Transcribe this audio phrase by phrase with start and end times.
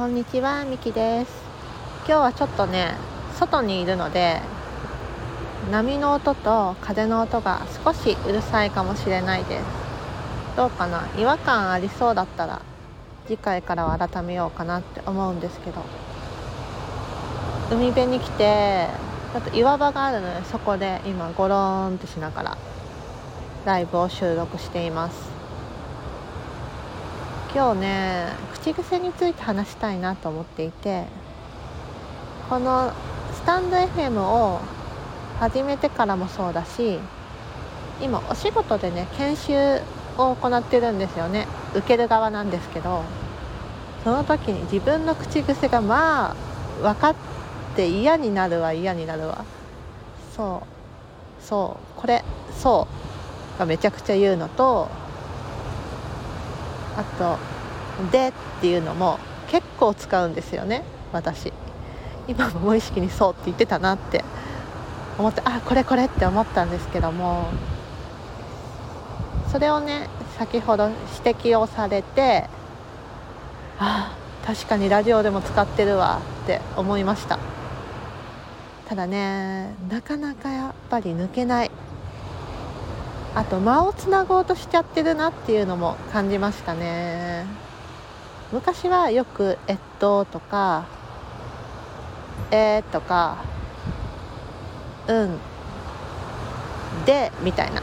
[0.00, 1.42] こんにちは、みきです。
[2.06, 2.94] 今日はちょっとね、
[3.38, 4.40] 外にいるので
[5.70, 9.64] 波の音と風の音が少しうるさいかもしれないです。
[10.56, 11.06] どうかな？
[11.18, 12.62] 違和感ありそうだったら
[13.26, 15.82] 次回からは改めようかなって思うんですけど。
[17.70, 18.86] 海辺に来て
[19.34, 22.58] ちょっと岩場があるのでそこで今ゴローンってしながら
[23.66, 25.29] ライブを収録しています。
[27.52, 31.06] 今日ね口癖について話したいなと思っていて
[32.48, 32.92] この
[33.34, 34.60] スタンド FM を
[35.40, 37.00] 始めてからもそうだし
[38.00, 39.82] 今お仕事でね研修
[40.16, 41.46] を行ってるんですよね。
[41.74, 43.02] 受ける側なんですけど
[44.04, 46.34] その時に自分の口癖がまあ
[46.82, 47.14] 分かっ
[47.74, 49.44] て嫌になるわ嫌になるわ。
[50.36, 50.62] そ
[51.42, 52.24] うそうこれ
[52.56, 52.86] そ
[53.56, 54.88] うがめちゃくちゃ言うのと
[56.96, 57.38] あと
[58.12, 60.82] 「で」っていうのも結構使うんですよね。
[61.12, 61.52] 私。
[62.28, 64.24] 今も無意識にそうって言ってたなって
[65.18, 67.46] 思ってあこれこれって思ったんですけども。
[69.50, 70.90] それをね先ほど
[71.24, 72.48] 指摘をされて
[73.80, 74.14] あ
[74.46, 77.38] 確かにラジオでも使ってるわって思いました。
[78.88, 81.69] ただねなかなかやっぱり抜けない
[83.34, 87.46] あと間をつなごうとしちゃってるなっていうのも感じましたね。
[88.52, 90.84] 昔はよく「えっと」とか
[92.50, 93.36] 「えー」とか
[95.06, 95.38] 「うん」
[97.06, 97.82] でみたいな。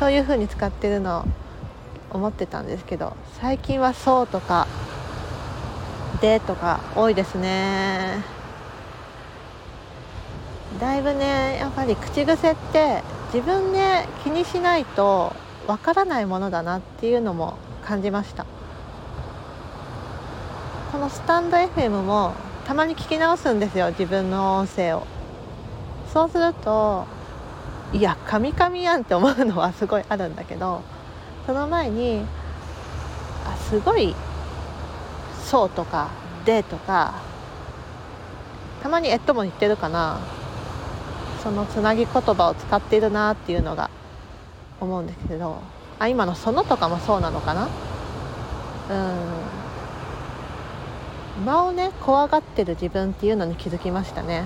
[0.00, 1.26] そういう風に使ってるの
[2.10, 4.66] 思ってたんですけど最近は「そう」とか
[6.22, 8.24] 「で」とか多いですね。
[10.80, 13.02] だいぶねやっぱり口癖って
[13.32, 15.32] 自分で気にしないと
[15.68, 18.44] わからないものだなっていうのも感じました。
[20.90, 22.34] このスタンド FM も
[22.66, 25.06] たまに聞き直すんですよ自分の音声を。
[26.12, 27.06] そうすると
[27.92, 30.82] いやカミカミやんって思うのはすごいあるんだけど
[31.46, 32.24] その前に
[33.46, 34.16] あすごい
[35.46, 36.08] 「そう」とか
[36.44, 37.14] 「で」とか
[38.82, 40.18] たまに「えっと」も言ってるかな。
[41.42, 43.90] そのつなぎ言葉を使っているなっていうのが
[44.80, 45.58] 思うんですけど
[45.98, 47.68] あ今の「その」とかもそうなのかな？
[48.90, 49.16] うん。
[51.44, 54.44] 間をね怖がってる自分っていうのに気づきましたね。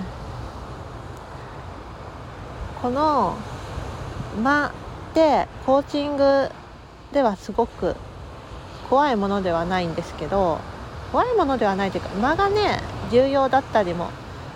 [2.81, 3.35] この
[4.41, 4.71] 間っ
[5.13, 6.49] てコーチング
[7.11, 7.95] ではすごく
[8.89, 10.59] 怖いものではないんですけど
[11.11, 12.79] 怖いものではないというか間がね
[13.11, 14.09] 重要だったりも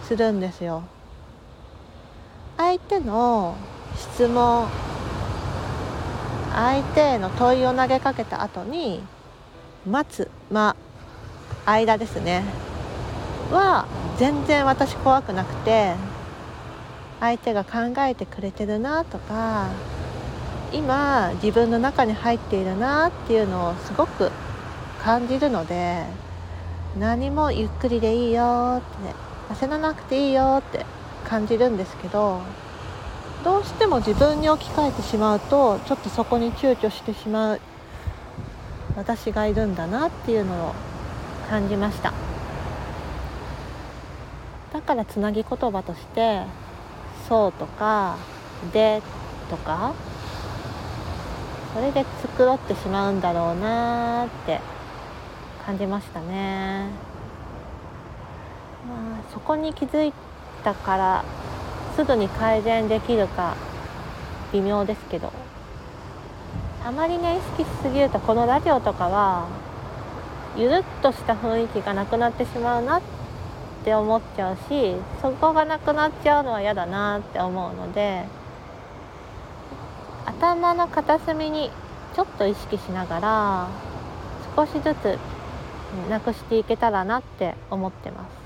[0.04, 0.84] するんですよ。
[2.60, 3.56] 相手の
[3.96, 4.68] 質問
[6.52, 9.02] 相手への問いを投げかけた後に
[9.88, 10.76] 待つ間
[11.66, 12.44] 間ですね
[13.50, 13.88] は
[14.18, 15.94] 全然私怖くなくて
[17.22, 19.70] 相手が考えてくれてるなとか
[20.74, 24.32] 今自分の中に入っているなっていうのをすごく
[25.02, 26.04] 感じるので
[27.00, 30.86] 何もゆっくりでいいよって焦らなくていいよって
[31.26, 32.42] 感じるんですけど
[33.44, 37.62] どうしても自分に置き換えてしまうとちょっとそこに躊躇してしまう
[38.96, 40.74] 私がいるんだなっていうのを
[41.50, 42.14] 感じました。
[44.74, 46.44] だからつなぎ言葉として
[47.28, 48.18] 「そう」とか
[48.72, 49.02] 「で」
[49.50, 49.94] とか
[51.74, 52.06] それで
[52.38, 54.60] 繕ってしまうんだろうなって
[55.66, 56.88] 感じましたね、
[58.88, 60.14] まあ、そこに気づい
[60.60, 61.24] たから
[61.96, 63.56] すぐに改善できるか
[64.54, 65.32] 微妙ですけど。
[66.86, 69.48] あまりね意識しすぎるとこのラジオとかは
[70.56, 73.02] ゆるっとした雰囲気がなくなってしまうなっ
[73.84, 78.26] て思っちゃうしそこがなくなっちゃうのは嫌だなって思うので
[80.26, 81.70] 頭の片隅に
[82.16, 83.68] ちょっと意識しながら
[84.56, 85.20] 少しずつ
[86.10, 88.39] なくしていけたらなって思ってます。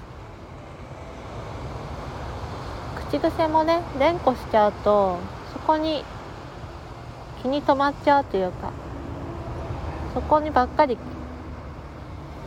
[3.14, 5.20] 口癖もね連呼しちゃうと
[5.54, 6.04] そこに
[7.44, 8.72] 気に留まっちゃうというか
[10.16, 10.98] そこにばっかり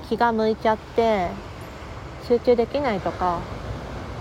[0.08, 1.28] 気が向いちゃって
[2.26, 3.42] 集中できないとか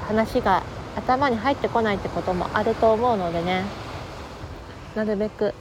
[0.07, 0.61] 話が
[0.95, 3.63] 頭に入ってこないってこともあると思うのでね
[4.95, 5.55] なるべく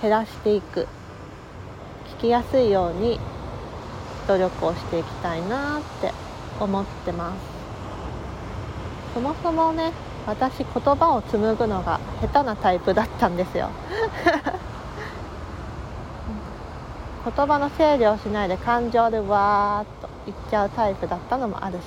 [0.00, 0.88] 減らしていく
[2.18, 3.20] 聞きやすいように
[4.26, 6.12] 努力をしていきたいなって
[6.58, 7.61] 思ってます。
[9.14, 9.92] そもそもね
[10.26, 13.70] 私言葉を紡ぐのが下手なタイプだったんですよ。
[17.24, 21.82] 言葉の整理をしないで感情でわーっと言っちゃうタイプだったのもあるし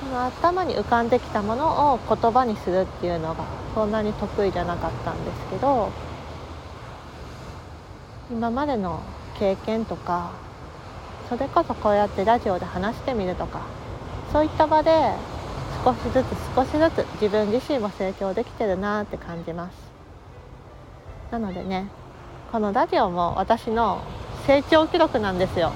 [0.00, 5.90] その頭に浮かんできたものを言葉にするっていうのがそんなに得意じゃなかったんですけど
[8.30, 9.00] 今までの
[9.38, 10.32] 経験とか
[11.30, 13.62] それこそこうやってラジオで話してみるとか
[14.32, 14.90] そういった場で
[15.84, 16.26] 少しずつ
[16.56, 19.74] 少しずつ自分自身も成長できてるなって感じます。
[21.30, 21.88] なのでね
[22.50, 24.02] このラジオも私の
[24.46, 25.72] 成長記録なんですよ。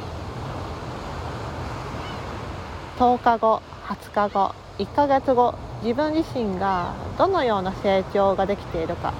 [2.99, 9.13] 10日後20日後1ヶ月後自分自身がどのような成長ができているか。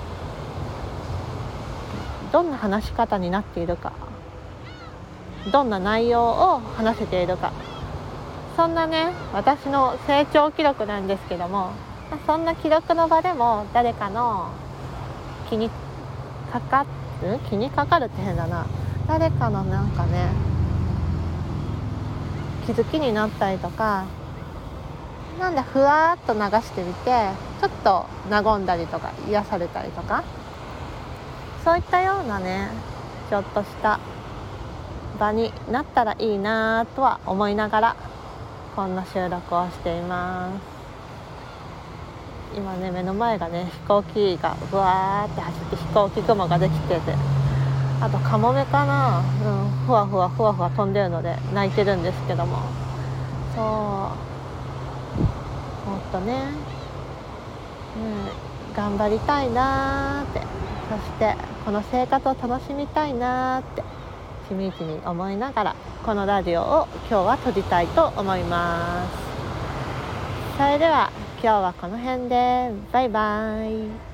[2.33, 3.93] どんな話し方になっているか。
[5.53, 7.53] どんな内容を話せているか。
[8.57, 11.73] そんなね私の成長記録なんですけども
[12.27, 14.51] そんな記録の場でも誰かの
[15.51, 15.71] 気に
[16.51, 16.87] かか
[17.23, 18.67] る気にかかるって変だな。
[19.07, 20.29] 誰かのなんかね
[22.67, 24.05] 気づきになったりとか
[25.39, 27.31] なんでふわっと流してみて
[27.61, 30.25] ちょっと和んだりとか癒されたりとか
[31.65, 32.69] そういったようなね
[33.31, 34.01] ちょっとした
[35.21, 37.97] 場になったらいいなとは思いながら
[38.77, 40.77] こんな収録をしています。
[42.55, 47.15] 今ね目の前がね飛行機がぶわーって走って飛行機雲ができてて
[48.03, 52.59] あとカモメかな、うん、ふわふわふわふわ飛んでるので泣いてるんですけども。
[53.55, 53.65] そう。
[55.91, 56.51] もっとね、
[57.97, 60.43] うん、頑張りたいなーって。
[60.91, 61.35] そして
[61.65, 63.83] この生活を楽しみたいなーって。
[64.49, 69.27] しみじみ思いながらこのラジオを今日は撮りたいと思います。
[70.57, 71.11] それでは
[71.43, 72.71] 今日はこの辺で。
[72.93, 74.06] バイバイ。